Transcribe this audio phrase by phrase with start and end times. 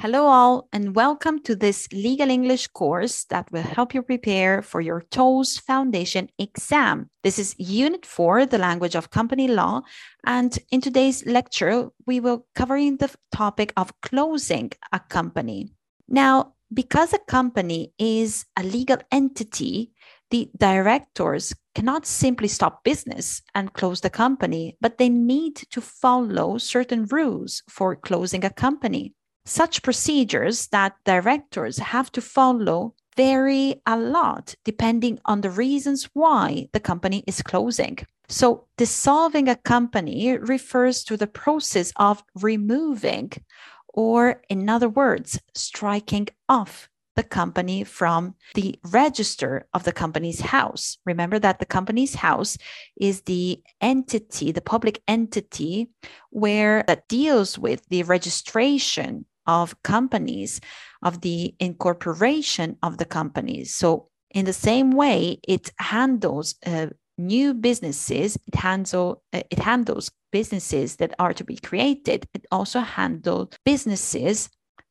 [0.00, 4.80] Hello, all, and welcome to this legal English course that will help you prepare for
[4.80, 7.10] your TOLES Foundation exam.
[7.22, 9.82] This is Unit 4, the language of company law.
[10.24, 15.74] And in today's lecture, we will covering the topic of closing a company.
[16.08, 19.92] Now, because a company is a legal entity,
[20.30, 26.56] the directors cannot simply stop business and close the company, but they need to follow
[26.56, 29.12] certain rules for closing a company
[29.50, 36.68] such procedures that directors have to follow vary a lot depending on the reasons why
[36.72, 37.98] the company is closing.
[38.28, 43.32] So, dissolving a company refers to the process of removing,
[43.88, 50.96] or in other words, striking off the company from the register of the Companies House.
[51.04, 52.56] Remember that the Companies House
[53.00, 55.90] is the entity, the public entity
[56.30, 60.60] where that deals with the registration of companies,
[61.02, 63.74] of the incorporation of the companies.
[63.74, 66.86] So, in the same way, it handles uh,
[67.18, 68.38] new businesses.
[68.46, 72.26] It handle uh, it handles businesses that are to be created.
[72.34, 74.48] It also handles businesses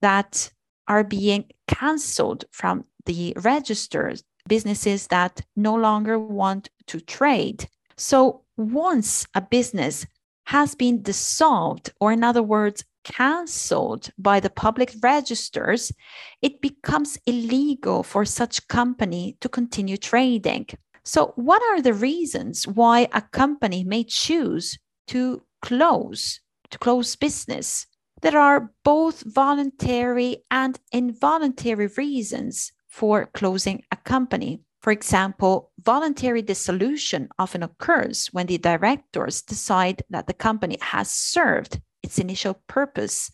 [0.00, 0.50] that
[0.88, 4.22] are being cancelled from the registers.
[4.48, 7.68] Businesses that no longer want to trade.
[7.96, 10.06] So once a business
[10.46, 15.92] has been dissolved, or in other words, cancelled by the public registers,
[16.40, 20.66] it becomes illegal for such company to continue trading.
[21.04, 27.86] So, what are the reasons why a company may choose to close, to close business?
[28.20, 34.60] There are both voluntary and involuntary reasons for closing a company.
[34.80, 41.80] For example, voluntary dissolution often occurs when the directors decide that the company has served
[42.02, 43.30] its initial purpose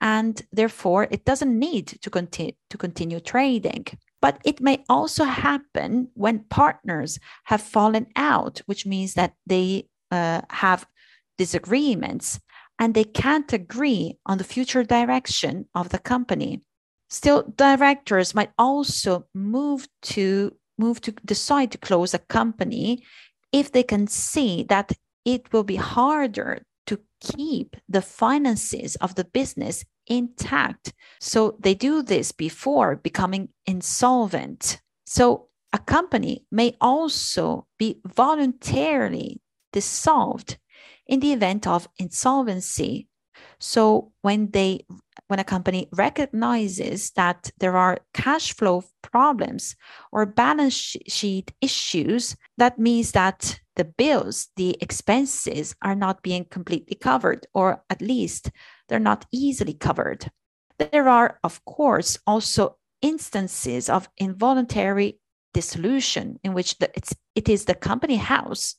[0.00, 3.86] and therefore it doesn't need to continue to continue trading.
[4.20, 10.42] But it may also happen when partners have fallen out which means that they uh,
[10.50, 10.86] have
[11.38, 12.40] disagreements
[12.78, 16.62] and they can't agree on the future direction of the company.
[17.08, 23.04] Still directors might also move to move to decide to close a company
[23.52, 24.92] if they can see that
[25.24, 30.92] it will be harder to keep the finances of the business intact.
[31.20, 34.80] So they do this before becoming insolvent.
[35.06, 39.40] So a company may also be voluntarily
[39.72, 40.58] dissolved
[41.06, 43.08] in the event of insolvency.
[43.58, 44.84] So when they
[45.28, 49.76] when a company recognizes that there are cash flow problems
[50.10, 56.96] or balance sheet issues, that means that the bills, the expenses are not being completely
[56.96, 58.50] covered, or at least
[58.88, 60.30] they're not easily covered.
[60.78, 65.18] There are, of course, also instances of involuntary
[65.54, 68.76] dissolution in which the, it's, it is the company house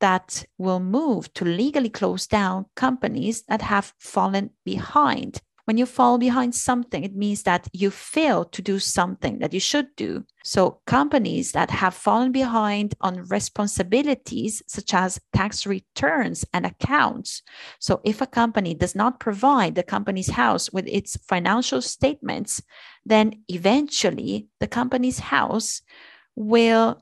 [0.00, 5.40] that will move to legally close down companies that have fallen behind
[5.70, 9.60] when you fall behind something, it means that you fail to do something that you
[9.60, 10.24] should do.
[10.42, 17.42] So, companies that have fallen behind on responsibilities such as tax returns and accounts.
[17.78, 22.60] So, if a company does not provide the Companies House with its financial statements,
[23.06, 25.82] then eventually the Companies House
[26.34, 27.00] will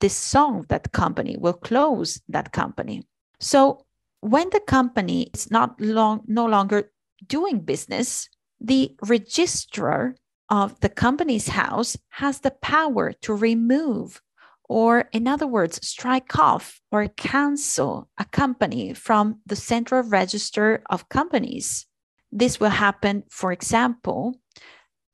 [0.00, 3.06] dissolve that company, will close that company.
[3.38, 3.86] So,
[4.20, 6.90] when the company is not long no longer
[7.26, 8.28] doing business,
[8.60, 10.14] the registrar
[10.48, 14.20] of the Companies House has the power to remove,
[14.68, 21.08] or in other words, strike off or cancel a company from the central register of
[21.08, 21.86] companies.
[22.32, 24.40] This will happen, for example,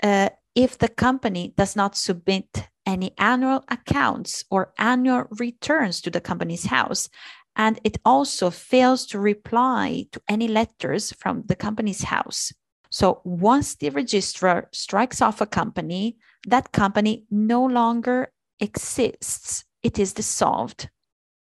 [0.02, 6.20] uh, if the company does not submit any annual accounts or annual returns to the
[6.20, 7.08] company's house
[7.56, 12.52] and it also fails to reply to any letters from the Companies House.
[12.90, 16.16] So once the registrar strikes off a company,
[16.46, 20.88] that company no longer exists, it is dissolved.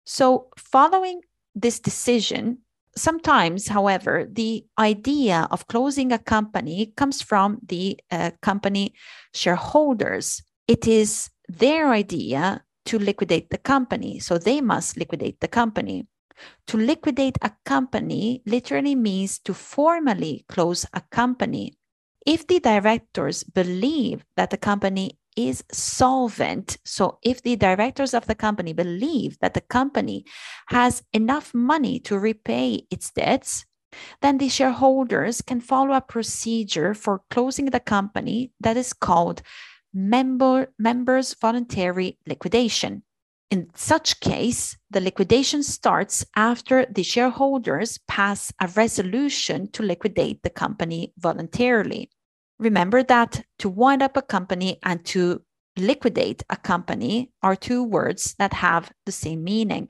[0.06, 1.22] So, following
[1.56, 2.60] this decision,
[2.96, 8.94] sometimes, however, the idea of closing a company comes from the uh, company
[9.34, 10.44] shareholders.
[10.68, 14.20] It is their idea to liquidate the company.
[14.20, 16.08] So they must liquidate the company.
[16.68, 21.74] To liquidate a company literally means to formally close a company.
[22.26, 28.36] If the directors believe that the company is solvent, so if the directors of the
[28.36, 30.26] company believe that the company
[30.68, 33.66] has enough money to repay its debts,
[34.22, 39.42] then the shareholders can follow a procedure for closing the company that is called
[39.96, 43.02] member, members voluntary liquidation.
[43.50, 50.50] In such case, the liquidation starts after the shareholders pass a resolution to liquidate the
[50.50, 52.10] company voluntarily.
[52.60, 55.42] Remember that to wind up a company and to
[55.78, 59.90] liquidate a company are two words that have the same meaning.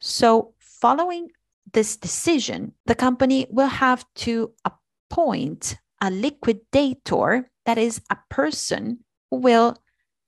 [0.00, 1.30] So, following
[1.72, 9.04] this decision, the company will have to appoint a liquidator, that is, a person
[9.36, 9.76] will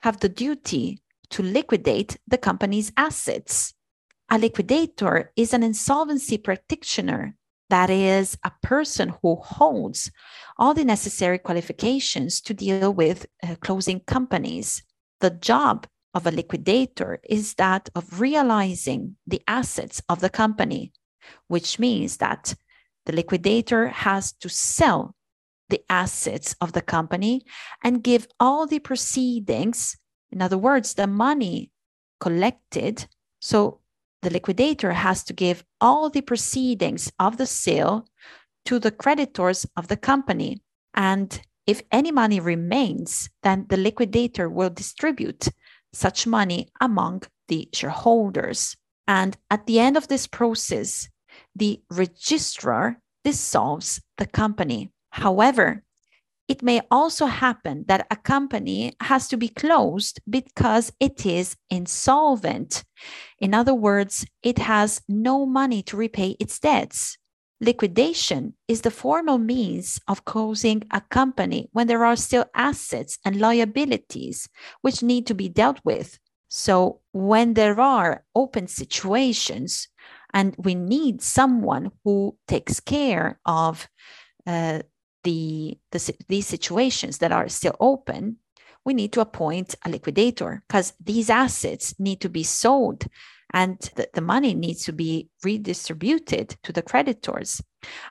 [0.00, 1.00] have the duty
[1.30, 3.74] to liquidate the company's assets.
[4.30, 7.34] A liquidator is an insolvency practitioner,
[7.70, 10.10] that is, a person who holds
[10.56, 14.82] all the necessary qualifications to deal with uh, closing companies.
[15.20, 20.92] The job of a liquidator is that of realizing the assets of the company,
[21.48, 22.54] which means that
[23.06, 25.14] the liquidator has to sell
[25.68, 27.42] the assets of the company
[27.84, 29.96] and give all the proceedings,
[30.30, 31.70] in other words, the money
[32.20, 33.06] collected.
[33.40, 33.80] So
[34.22, 38.06] the liquidator has to give all the proceedings of the sale
[38.64, 40.62] to the creditors of the company.
[40.94, 45.48] And if any money remains, then the liquidator will distribute
[45.92, 48.76] such money among the shareholders.
[49.06, 51.08] And at the end of this process,
[51.54, 54.90] the registrar dissolves the company.
[55.10, 55.82] However,
[56.48, 62.84] it may also happen that a company has to be closed because it is insolvent.
[63.38, 67.18] In other words, it has no money to repay its debts.
[67.60, 73.40] Liquidation is the formal means of closing a company when there are still assets and
[73.40, 74.48] liabilities
[74.80, 76.18] which need to be dealt with.
[76.48, 79.88] So, when there are open situations
[80.32, 83.88] and we need someone who takes care of
[84.46, 84.80] uh,
[85.28, 88.38] the, the these situations that are still open,
[88.86, 93.04] we need to appoint a liquidator because these assets need to be sold
[93.52, 97.62] and the, the money needs to be redistributed to the creditors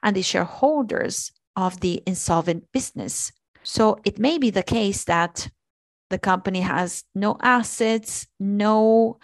[0.04, 3.32] and the shareholders of the insolvent business.
[3.64, 5.50] So it may be the case that
[6.12, 9.18] the company has no assets, no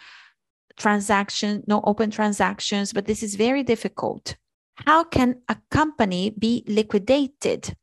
[0.77, 4.35] transaction, no open transactions, but this is very difficult
[4.75, 7.75] how can a company be liquidated?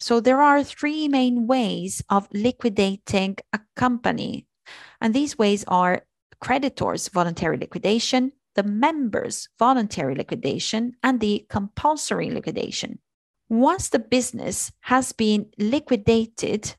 [0.00, 4.46] So there are three main ways of liquidating a company.
[5.00, 6.02] And these ways are
[6.40, 13.00] creditors' voluntary liquidation, the members' voluntary liquidation, and the compulsory liquidation.
[13.48, 16.74] Once the business has been liquidated,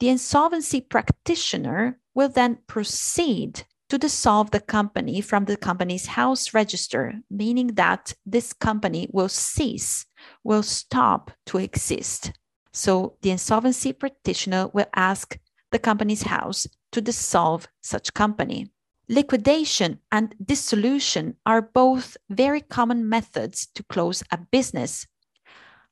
[0.00, 7.14] the insolvency practitioner will then proceed to dissolve the company from the Companies House register,
[7.30, 10.06] meaning that this company will cease,
[10.42, 12.32] will stop to exist.
[12.76, 15.38] So the insolvency practitioner will ask
[15.72, 18.70] the Companies House to dissolve such company.
[19.08, 25.06] Liquidation and dissolution are both very common methods to close a business.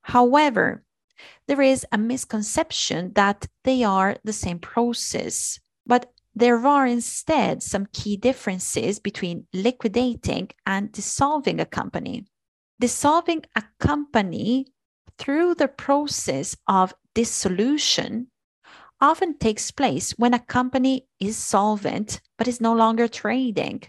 [0.02, 0.84] However,
[1.48, 5.58] there is a misconception that they are the same process.
[5.86, 12.26] But there are instead some key differences between liquidating and dissolving a company.
[12.78, 14.66] Dissolving a company
[15.18, 18.28] through the process of dissolution
[19.00, 23.82] often takes place when a company is solvent but is no longer trading.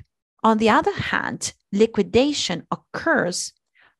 [0.44, 3.53] On the other hand, liquidation occurs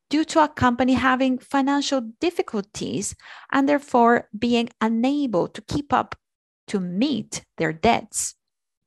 [0.10, 3.16] due to a company having financial difficulties
[3.52, 6.16] and therefore being unable to keep up
[6.68, 8.36] to meet their debts.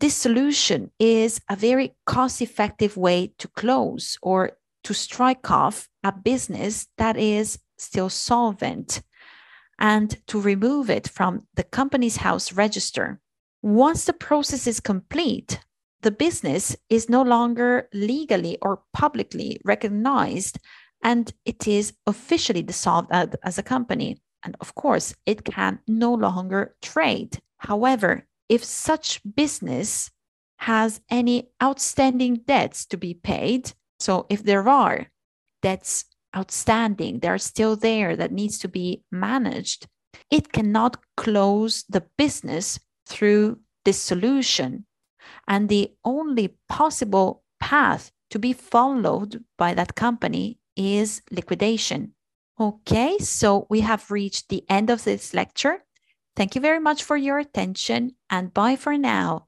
[0.00, 4.52] Dissolution is a very cost effective way to close or
[4.85, 9.02] to strike off a business that is still solvent
[9.78, 13.20] and to remove it from the Companies House register.
[13.62, 15.61] Once the process is complete,
[16.02, 20.58] the business is no longer legally or publicly recognized
[21.02, 24.20] and it is officially dissolved as a company.
[24.42, 27.40] And of course, it can no longer trade.
[27.58, 30.11] However, if such business
[30.58, 35.08] has any outstanding debts to be paid, so if there are
[35.62, 36.04] debts
[36.37, 39.87] outstanding, they're still there that needs to be managed,
[40.30, 44.87] it cannot close the business through dissolution.
[45.47, 52.14] And the only possible path to be followed by that company is liquidation.
[52.61, 55.85] Okay, so we have reached the end of this lecture.
[56.37, 59.48] Thank you very much for your attention and bye for now.